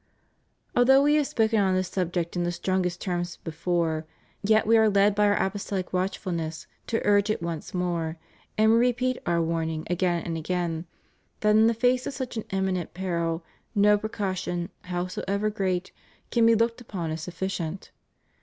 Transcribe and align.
Although 0.75 1.03
We 1.03 1.13
have 1.17 1.27
spoken 1.27 1.59
on 1.59 1.75
this 1.75 1.87
subject 1.87 2.35
in 2.35 2.41
the 2.43 2.51
strong 2.51 2.83
est 2.87 2.99
terms 2.99 3.37
before, 3.43 4.07
yet 4.41 4.65
We 4.65 4.75
are 4.75 4.89
led 4.89 5.13
by 5.13 5.27
Our 5.27 5.37
ApostoUc 5.37 5.93
watch 5.93 6.17
fulness 6.17 6.65
to 6.87 7.05
urge 7.05 7.29
it 7.29 7.39
once 7.39 7.71
more, 7.71 8.17
and 8.57 8.71
We 8.71 8.77
repeat 8.79 9.19
Our 9.27 9.39
warning 9.43 9.85
again 9.91 10.23
and 10.23 10.37
again, 10.37 10.87
that 11.41 11.55
in 11.55 11.71
face 11.75 12.07
of 12.07 12.13
such 12.15 12.35
an 12.35 12.45
eminent 12.49 12.95
peril, 12.95 13.43
no 13.75 13.95
precaution, 13.95 14.71
howsoever 14.85 15.51
great, 15.51 15.91
can 16.31 16.47
be 16.47 16.55
looked 16.55 16.81
upon 16.81 17.11
as 17.11 17.27
suffi 17.27 17.45
cient. 17.47 17.91